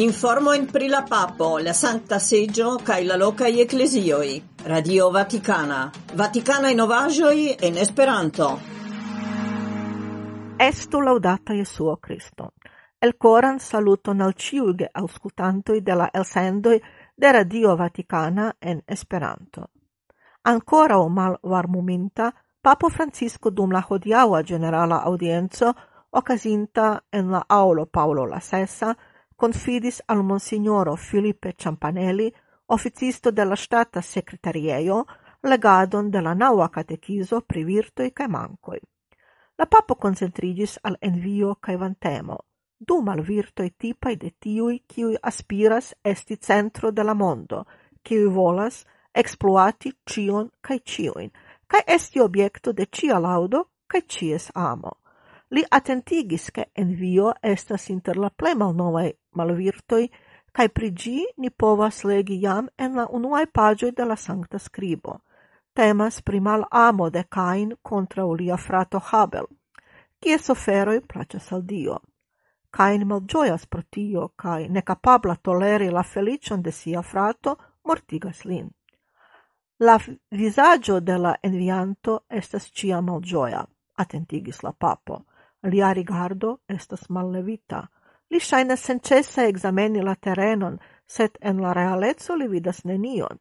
[0.00, 4.30] Informoin pri la Papo, la santa seggio, kaj la lokaj ecclesioi.
[4.64, 5.90] Radio Vaticana.
[6.16, 8.46] Vatikanaj novaĵoj en Esperanto.
[10.58, 12.48] Estu laudata Jesuo Kristo.
[13.00, 16.80] El coran saluton al ciuge auscultantoi de la elsendoi
[17.16, 19.68] de Radio Vaticana en Esperanto.
[20.42, 22.32] Ancora o mal varmuminta,
[22.62, 25.74] Papo Francisco dum la hodiaŭa generala audienzo,
[26.10, 28.96] occasinta en la aulo Paolo la Sessa,
[29.40, 32.30] confidis al monsignoro Filipe Ciampanelli,
[32.66, 35.04] officisto della stata secretarieo,
[35.40, 38.80] legadon de la naŭa katekizo pri virtoi cae mancoi.
[39.56, 42.36] La papo concentrigis al envio cae vantemo,
[42.76, 47.64] dum al virtoi tipaj de tiui kiuj aspiras esti centro de la mondo,
[48.04, 51.32] kiuj volas exploati cion cae ciuin,
[51.66, 54.98] cae esti obiecto de cia laudo cae cies amo.
[55.50, 60.08] Li attentigis ke envio estas inter la plej malnovaj malvirtoi,
[60.52, 65.18] kaj pri ĝi ni povas legi jam en la unuae pagioi de la Sancta Scribo.
[65.74, 69.46] Temas primal amo de Kain contra ulia frato Habel,
[70.20, 72.00] kies soferoi placas al Dio.
[72.70, 78.68] Kain malgioias pro tio cae necapabla toleri la felicion de sia frato mortigas lin.
[79.80, 79.96] La
[80.30, 83.64] vizaĝo de la envianto estas cia malgioia,
[83.96, 85.22] attentigis la papo.
[85.62, 87.86] Lia rigardo estas mallevita,
[88.30, 93.40] Li shaina senĉese exameni la terrenon, sed en la realezzo li vidas nenion,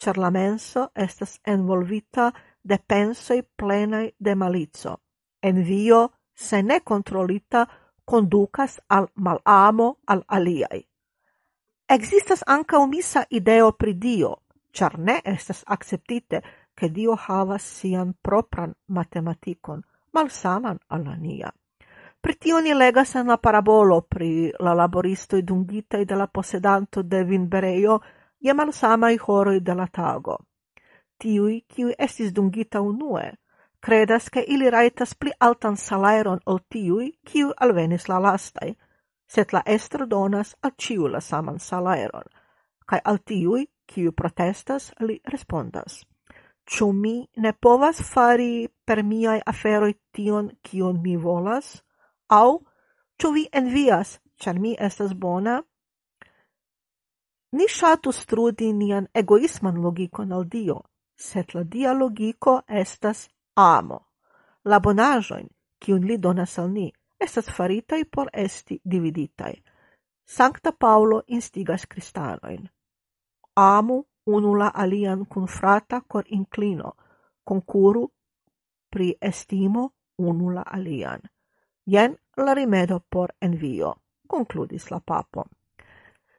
[0.00, 2.30] cer la menso estas envolvita
[2.62, 4.96] de pensoi plenai de malizzo.
[5.42, 7.66] Envio, se ne controlita,
[8.04, 10.86] conducas al malamo al aliai.
[11.88, 14.36] Existas anca omisa ideo pri Dio,
[14.72, 16.42] char ne estas acceptite
[16.74, 21.50] che Dio havas sian propran matematicon, malsaman alla nia.
[22.20, 27.22] Pri tio ni legas en la parabolo pri la laboristoj dungitaj de la posedanto de
[27.24, 28.00] vinberejo
[28.40, 30.36] je malsamaj horoj de la tago.
[31.18, 33.24] Tiuj, kiuj estis dungita unue,
[33.80, 38.76] credas che ili raitas pli altan salairon ol tiui, kiu alvenis la lastai,
[39.26, 42.24] set la estro donas al ciu la saman salairon,
[42.86, 46.04] cae al tiui, kiu protestas, li respondas.
[46.66, 51.80] Ciu mi ne povas fari per miai aferoi tion, kion mi volas?
[52.30, 52.60] Au,
[53.18, 55.56] ĉu vi envias, ĉar mi estas bona?
[57.58, 60.76] Ni ŝatus strudi nian egoisman logikon al Dio,
[61.16, 63.24] sed la Dia logiko estas
[63.56, 63.98] amo.
[64.64, 65.48] La bonaĵojn,
[65.82, 66.86] kiun li donas al ni,
[67.18, 69.52] estas faritaj por esti dividitaj.
[70.36, 72.68] Sankta Paulo instigas kristanojn.
[73.56, 76.94] Amu unu la alian kun frata cor inclino,
[77.44, 78.06] concuru
[78.90, 81.20] pri estimo unu la alian.
[81.84, 83.96] Jen la rimedo por envio,
[84.26, 85.46] concludis la papo.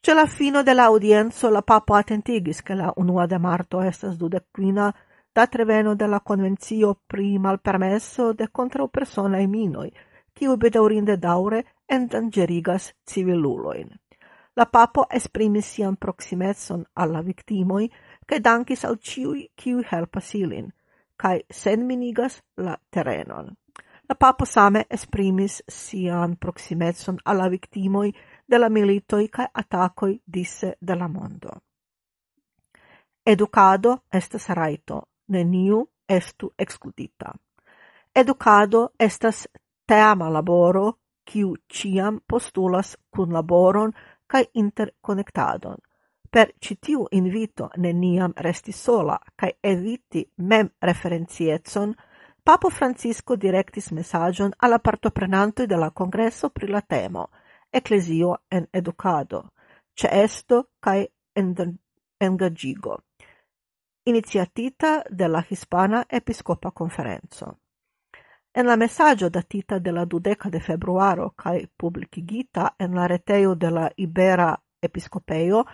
[0.00, 4.16] Ce la fino de la audienzo la papo attentigis che la unua de marto estas
[4.16, 4.94] dudecquina
[5.34, 9.92] da treveno de la convenzio pri malpermesso de e minoi,
[10.32, 13.88] kiu bedaurinde daure endangerigas civiluloin.
[14.54, 17.90] La papo esprimis sian proximetson alla victimoi,
[18.24, 20.72] che dankis al ciui qui helpas ilin,
[21.16, 23.54] cae senminigas la terenon.
[24.08, 28.12] La papo same esprimis sian proximetson alla victimoi
[28.50, 31.50] de la militoi cae atacoi disse de la mondo.
[33.26, 37.32] Educado estas raito, neniu estu excludita.
[38.14, 39.48] Educado estas
[39.86, 40.92] teama laboro,
[41.24, 43.92] kiu ciam postulas cun laboron
[44.26, 45.76] cae interconectadon.
[46.30, 51.94] Per citiu invito neniam resti sola cae eviti mem referencietson
[52.46, 57.30] Papo Francisco directis messagion alla partoprenantoj de la congresso pri la temo
[57.70, 59.50] Ecclesio en educado,
[59.92, 61.08] ce esto cae
[62.18, 63.02] engagigo,
[64.04, 67.58] iniziatita de la Hispana Episcopa Conferenzo.
[68.52, 73.70] En la messaggio datita de la dudeca de februaro cae publicigita en la reteo de
[73.70, 75.64] la Ibera Episcopeio,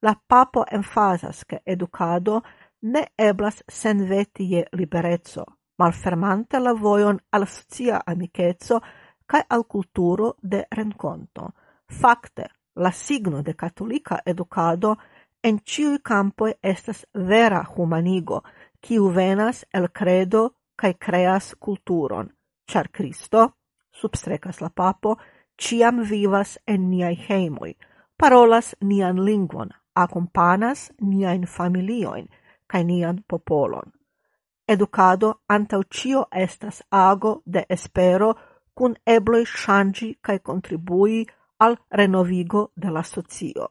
[0.00, 2.42] la papo enfasas che educado
[2.82, 5.44] ne eblas sen vetie liberezzo,
[5.80, 8.80] malfermante la vojon al socia amicezzo
[9.26, 11.54] cae al culturo de renconto.
[11.86, 14.98] Fakte, la signo de catolica educado
[15.42, 18.42] en ciui campoi estas vera humanigo,
[18.80, 20.42] kiu venas el credo
[20.76, 22.28] cae creas culturon,
[22.66, 23.56] char Cristo,
[23.90, 25.18] substrecas la papo,
[25.56, 27.76] ciam vivas en niai heimoi,
[28.16, 32.28] parolas nian lingvon, accompanas niain familioin,
[32.66, 33.99] cae nian popolon.
[34.74, 38.30] Educado antaŭ ĉio estas ago de espero
[38.74, 41.24] kun ebloj ŝanĝi kaj kontribui
[41.66, 43.66] al renovigo de la socio.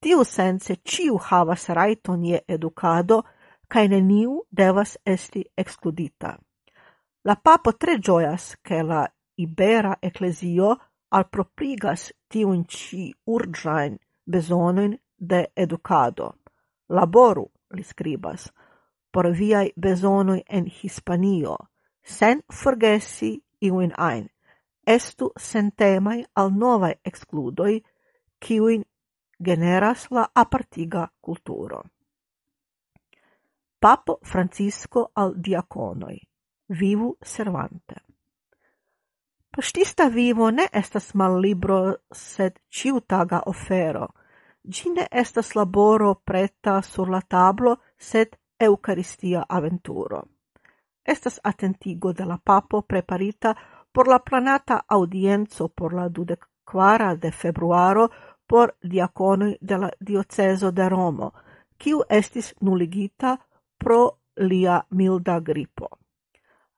[0.00, 3.22] Tiu sense ciu havas raiton je edukado
[3.68, 6.36] kaj neniu devas esti ekskludita.
[7.24, 10.76] La papo tre ĝojas, ke la Ibera Eklezio
[11.18, 16.30] alproprigas tiun ĉi urĝajn bezonojn de edukado.
[16.88, 17.44] Laboru,
[17.74, 18.48] li skribas,
[19.12, 21.56] por viai besonoi en Hispanio,
[22.02, 24.28] sen forgesi iuin ein.
[24.86, 27.82] estu sentemai al novai excludoi,
[28.40, 28.84] kiuin
[29.44, 31.82] generas la apartiga culturo.
[33.80, 36.18] Papo Francisco al diaconoi.
[36.68, 37.94] vivu servante.
[39.56, 44.08] Paŝtista vivo ne estas mallibro, sed ciutaga ofero.
[44.62, 50.28] Gine ne estas laboro preta sur la tablo, sed eucaristia aventuro.
[51.04, 53.56] Estas attentigo de la papo preparita
[53.92, 58.10] por la planata audienzo por la dudek kvara de februaro
[58.46, 61.32] por diaconi de la dioceso de Romo,
[61.78, 63.38] kiu estis nuligita
[63.78, 65.88] pro lia milda gripo.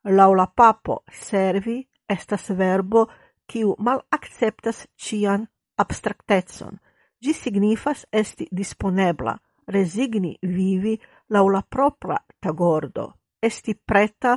[0.05, 3.09] Laula papo servi estas verbo
[3.47, 6.79] kiu malakceptas cian abstractetson.
[7.23, 9.37] Gi signifas esti disponebla,
[9.67, 10.99] resigni vivi
[11.31, 13.07] lau la propra tagordo,
[13.43, 14.37] esti preta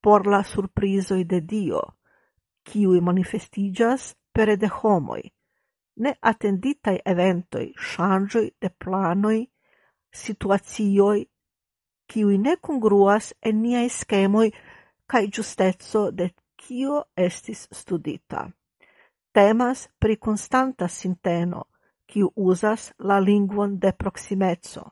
[0.00, 1.82] por la surprizoj de Dio,
[2.64, 5.22] kiuj manifestigas pere de homoi,
[5.96, 9.42] ne attenditai eventoi, changioi de planoi,
[10.12, 11.26] situazioi,
[12.08, 14.50] kiuj ne congruas en niai schemoi
[15.06, 18.48] cae giustezzo de kio estis studita.
[19.32, 21.62] Temas pri constanta sinteno,
[22.06, 24.84] kiu uzas la lingvon de proximezzo,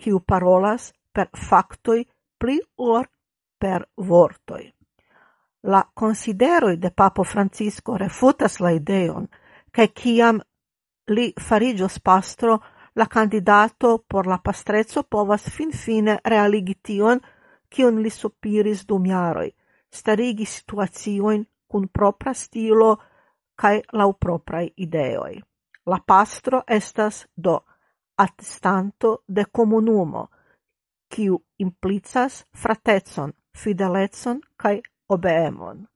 [0.00, 2.04] kiu parolas per factoi
[2.40, 3.08] pli or
[3.60, 4.64] per vortoi.
[5.68, 9.28] La consideroi de Papo Francisco refutas la ideon,
[9.70, 10.40] che ciam
[11.12, 12.62] li farigios pastro,
[12.94, 17.20] la candidato por la pastrezzo povas fin fine realigition
[17.68, 19.50] cion li sopiris dum jaroi,
[19.88, 22.96] starigi situazioin cun propra stilo
[23.54, 25.38] cae lau proprae ideoi.
[25.86, 27.60] La pastro estas do
[28.20, 30.28] attestanto de comunumo,
[31.08, 35.86] quiu implicas fratezon, fidelecon cae obeemon.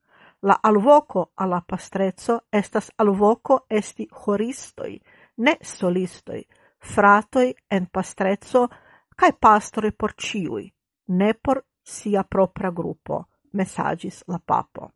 [0.41, 4.99] La alvoco alla pastrezzo estas alvoco esti horistoi,
[5.37, 6.41] ne solistoi,
[6.79, 8.67] fratoi en pastrezzo
[9.15, 10.67] cae pastori por ciui,
[11.07, 14.91] ne por sia propra gruppo, messagis la papo.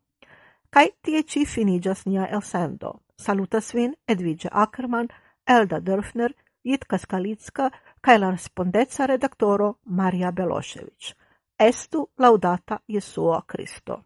[0.70, 3.02] Kai tie ci finigas nia elsendo.
[3.16, 5.08] Salutas vin Edvige Ackermann,
[5.44, 7.70] Elda Dörfner, Jitka Skalicka
[8.00, 11.14] kaj la respondeca redaktoro Marija Belošević.
[11.58, 13.96] Estu laudata Jesuo Kristo.